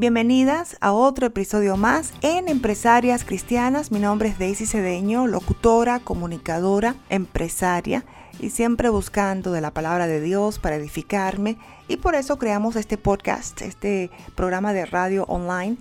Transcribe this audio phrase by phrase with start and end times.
[0.00, 3.92] Bienvenidas a otro episodio más en Empresarias Cristianas.
[3.92, 8.06] Mi nombre es Daisy Cedeño, locutora, comunicadora, empresaria
[8.38, 11.58] y siempre buscando de la palabra de Dios para edificarme.
[11.86, 15.76] Y por eso creamos este podcast, este programa de radio online,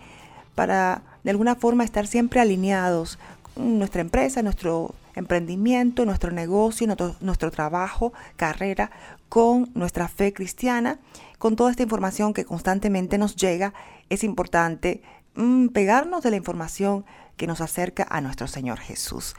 [0.53, 3.19] para de alguna forma estar siempre alineados
[3.53, 8.91] con nuestra empresa, nuestro emprendimiento, nuestro negocio, nuestro, nuestro trabajo, carrera,
[9.29, 10.99] con nuestra fe cristiana,
[11.39, 13.73] con toda esta información que constantemente nos llega
[14.09, 15.01] es importante
[15.35, 17.05] mm, pegarnos de la información
[17.37, 19.35] que nos acerca a nuestro Señor Jesús.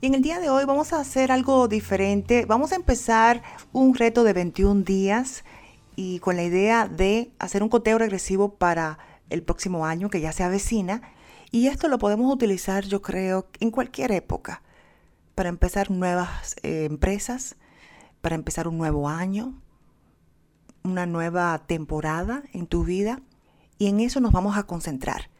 [0.00, 2.46] Y en el día de hoy vamos a hacer algo diferente.
[2.46, 3.42] Vamos a empezar
[3.72, 5.44] un reto de 21 días
[5.94, 8.98] y con la idea de hacer un conteo regresivo para
[9.30, 11.02] el próximo año que ya se avecina.
[11.52, 14.62] Y esto lo podemos utilizar, yo creo, en cualquier época,
[15.34, 17.56] para empezar nuevas eh, empresas,
[18.22, 19.54] para empezar un nuevo año,
[20.84, 23.20] una nueva temporada en tu vida
[23.78, 25.30] y en eso nos vamos a concentrar.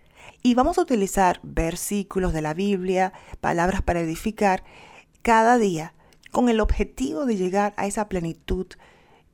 [0.42, 4.64] Y vamos a utilizar versículos de la Biblia, palabras para edificar
[5.22, 5.94] cada día
[6.30, 8.66] con el objetivo de llegar a esa plenitud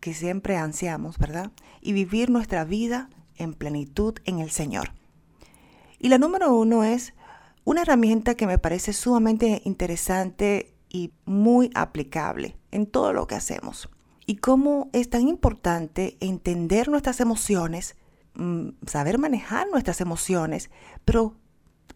[0.00, 1.50] que siempre ansiamos, ¿verdad?
[1.81, 4.93] Y vivir nuestra vida en plenitud en el Señor.
[5.98, 7.15] Y la número uno es
[7.65, 13.89] una herramienta que me parece sumamente interesante y muy aplicable en todo lo que hacemos.
[14.29, 17.97] Y cómo es tan importante entender nuestras emociones
[18.39, 20.71] Mm, saber manejar nuestras emociones,
[21.05, 21.34] pero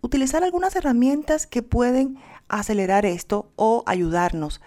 [0.00, 4.60] utilizar algunas herramientas que pueden acelerar esto o ayudarnos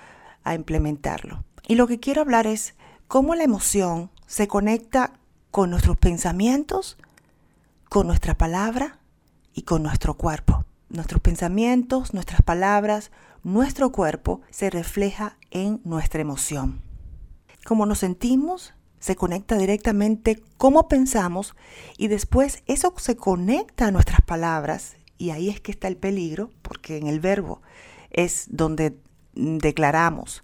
[0.45, 1.43] a implementarlo.
[1.67, 2.75] Y lo que quiero hablar es
[3.09, 5.19] cómo la emoción se conecta
[5.51, 6.97] con nuestros pensamientos,
[7.89, 8.99] con nuestra palabra
[9.53, 10.63] y con nuestro cuerpo.
[10.87, 13.11] Nuestros pensamientos, nuestras palabras,
[13.43, 16.84] nuestro cuerpo se refleja en nuestra emoción.
[17.65, 21.55] Cómo nos sentimos se conecta directamente cómo pensamos
[21.97, 26.49] y después eso se conecta a nuestras palabras y ahí es que está el peligro
[26.61, 27.61] porque en el verbo
[28.09, 28.97] es donde
[29.33, 30.43] declaramos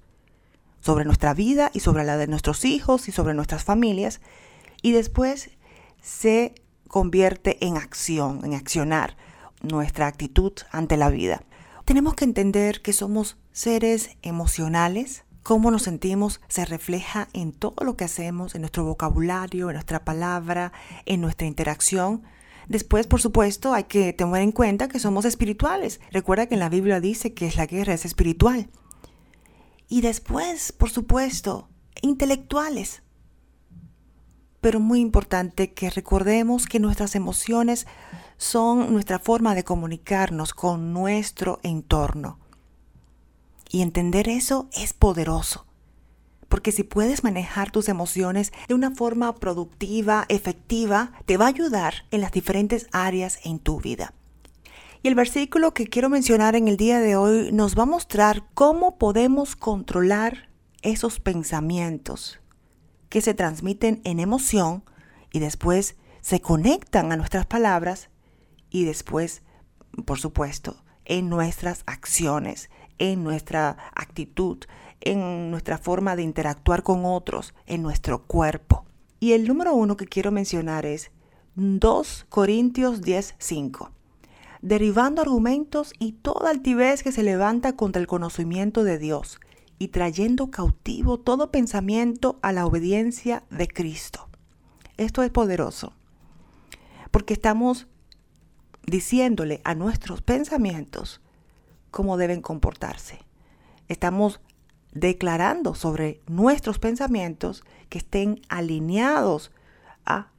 [0.80, 4.22] sobre nuestra vida y sobre la de nuestros hijos y sobre nuestras familias
[4.82, 5.52] y después
[6.02, 6.54] se
[6.88, 9.16] convierte en acción, en accionar
[9.62, 11.44] nuestra actitud ante la vida.
[11.86, 17.96] Tenemos que entender que somos seres emocionales, cómo nos sentimos se refleja en todo lo
[17.96, 20.72] que hacemos, en nuestro vocabulario, en nuestra palabra,
[21.06, 22.24] en nuestra interacción.
[22.68, 26.00] Después, por supuesto, hay que tener en cuenta que somos espirituales.
[26.12, 28.70] Recuerda que en la Biblia dice que la guerra es espiritual.
[29.90, 31.68] Y después, por supuesto,
[32.02, 33.04] intelectuales.
[34.62, 37.88] Pero muy importante que recordemos que nuestras emociones
[38.38, 42.40] son nuestra forma de comunicarnos con nuestro entorno.
[43.72, 45.66] Y entender eso es poderoso.
[46.50, 51.94] Porque si puedes manejar tus emociones de una forma productiva, efectiva, te va a ayudar
[52.12, 54.14] en las diferentes áreas en tu vida.
[55.02, 58.44] Y el versículo que quiero mencionar en el día de hoy nos va a mostrar
[58.54, 60.50] cómo podemos controlar
[60.82, 62.42] esos pensamientos
[63.08, 64.84] que se transmiten en emoción
[65.32, 68.10] y después se conectan a nuestras palabras
[68.70, 69.44] y después,
[70.06, 72.70] por supuesto, en nuestras acciones,
[73.02, 74.60] en nuestra actitud,
[75.02, 78.86] en nuestra forma de interactuar con otros, en nuestro cuerpo.
[79.20, 81.10] Y el número uno que quiero mencionar es
[81.56, 83.90] 2 Corintios 10:5.
[84.62, 89.40] Derivando argumentos y toda altivez que se levanta contra el conocimiento de Dios
[89.80, 94.30] y trayendo cautivo todo pensamiento a la obediencia de Cristo.
[94.98, 95.94] Esto es poderoso,
[97.10, 97.88] porque estamos
[98.86, 101.21] diciéndole a nuestros pensamientos
[101.92, 103.20] cómo deben comportarse.
[103.88, 104.40] Estamos
[104.94, 109.52] declarando sobre nuestros pensamientos que estén alineados
[110.06, 110.32] a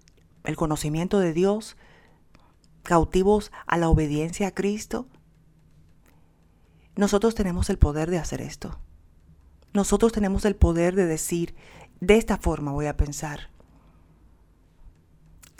[0.44, 1.76] el conocimiento de Dios,
[2.82, 5.06] cautivos a la obediencia a Cristo.
[6.96, 8.78] Nosotros tenemos el poder de hacer esto.
[9.72, 11.54] Nosotros tenemos el poder de decir,
[12.00, 13.50] de esta forma voy a pensar.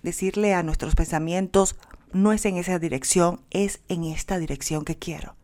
[0.03, 1.77] Decirle a nuestros pensamientos,
[2.13, 5.37] no es en esa dirección, es en esta dirección que quiero.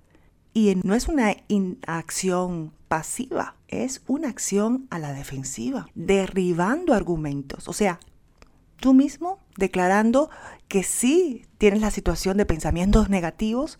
[0.58, 1.36] Y no es una
[1.86, 7.68] acción pasiva, es una acción a la defensiva, derribando argumentos.
[7.68, 8.00] O sea,
[8.80, 10.30] tú mismo declarando
[10.66, 13.78] que sí tienes la situación de pensamientos negativos,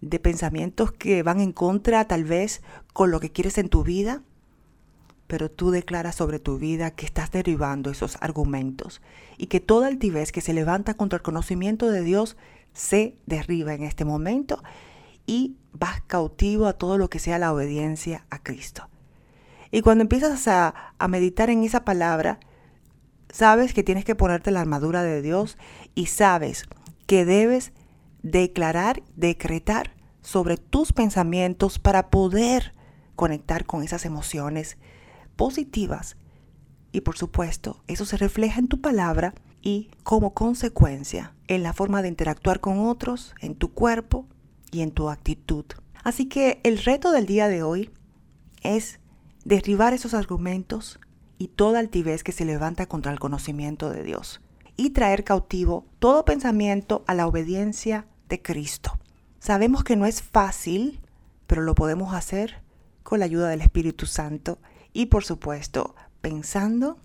[0.00, 4.22] de pensamientos que van en contra tal vez con lo que quieres en tu vida,
[5.26, 9.02] pero tú declaras sobre tu vida que estás derribando esos argumentos
[9.36, 12.36] y que toda altivez que se levanta contra el conocimiento de Dios
[12.72, 14.62] se derriba en este momento
[15.26, 18.88] y vas cautivo a todo lo que sea la obediencia a Cristo.
[19.70, 22.38] Y cuando empiezas a, meditar en esa palabra,
[23.28, 25.58] sabes que tienes que ponerte la armadura de Dios
[25.94, 26.64] y sabes
[27.06, 27.72] que debes
[28.22, 29.90] declarar, decretar
[30.22, 32.72] sobre tus pensamientos para poder
[33.16, 34.78] conectar con esas emociones
[35.36, 36.16] positivas.
[36.92, 42.00] Y por supuesto, eso se refleja en tu palabra y como consecuencia en la forma
[42.00, 44.28] de interactuar con otros, en tu cuerpo
[44.74, 45.64] y en tu actitud.
[46.02, 47.90] Así que el reto del día de hoy
[48.62, 48.98] es
[49.44, 50.98] derribar esos argumentos
[51.38, 54.40] y toda altivez que se levanta contra el conocimiento de Dios
[54.76, 58.98] y traer cautivo todo pensamiento a la obediencia de Cristo.
[59.38, 61.00] Sabemos que no es fácil,
[61.46, 62.62] pero lo podemos hacer
[63.02, 64.58] con la ayuda del Espíritu Santo
[64.92, 66.98] y por supuesto pensando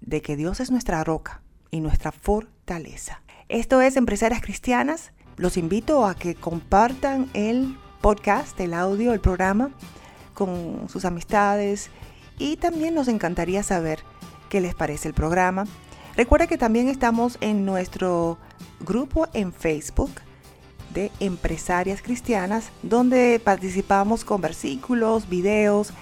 [0.00, 3.22] de que Dios es nuestra roca y nuestra fortaleza.
[3.48, 5.12] Esto es Empresarias Cristianas.
[5.36, 9.70] Los invito a que compartan el podcast, el audio, el programa
[10.34, 11.90] con sus amistades
[12.38, 14.00] y también nos encantaría saber
[14.48, 15.66] qué les parece el programa.
[16.16, 18.38] Recuerda que también estamos en nuestro
[18.80, 20.10] grupo en Facebook
[20.92, 25.92] de empresarias cristianas donde participamos con versículos, videos.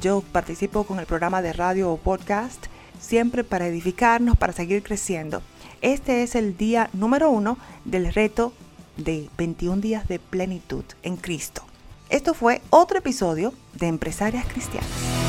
[0.00, 2.66] Yo participo con el programa de radio o podcast
[3.00, 5.42] siempre para edificarnos, para seguir creciendo.
[5.80, 8.52] Este es el día número uno del reto
[8.96, 11.62] de 21 días de plenitud en Cristo.
[12.10, 15.19] Esto fue otro episodio de Empresarias Cristianas.